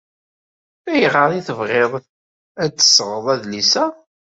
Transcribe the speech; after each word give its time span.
Ayɣer 0.91 1.29
ay 1.31 1.43
tebɣiḍ 1.47 1.91
ad 2.63 2.69
d-tesɣeḍ 2.73 3.25
adlis-a? 3.33 3.85